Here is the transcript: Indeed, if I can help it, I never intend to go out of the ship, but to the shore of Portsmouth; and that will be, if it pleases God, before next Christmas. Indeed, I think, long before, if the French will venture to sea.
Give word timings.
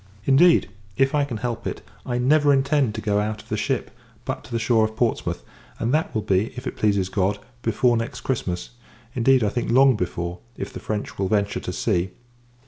Indeed, 0.25 0.67
if 0.97 1.13
I 1.13 1.25
can 1.25 1.37
help 1.37 1.67
it, 1.67 1.83
I 2.07 2.17
never 2.17 2.51
intend 2.51 2.95
to 2.95 3.01
go 3.01 3.19
out 3.19 3.43
of 3.43 3.49
the 3.49 3.55
ship, 3.55 3.91
but 4.25 4.43
to 4.45 4.51
the 4.51 4.57
shore 4.57 4.83
of 4.83 4.95
Portsmouth; 4.95 5.43
and 5.77 5.93
that 5.93 6.15
will 6.15 6.23
be, 6.23 6.51
if 6.57 6.65
it 6.65 6.75
pleases 6.75 7.07
God, 7.07 7.37
before 7.61 7.95
next 7.95 8.21
Christmas. 8.21 8.71
Indeed, 9.13 9.43
I 9.43 9.49
think, 9.49 9.69
long 9.69 9.95
before, 9.95 10.39
if 10.57 10.73
the 10.73 10.79
French 10.79 11.19
will 11.19 11.27
venture 11.27 11.59
to 11.59 11.71
sea. 11.71 12.13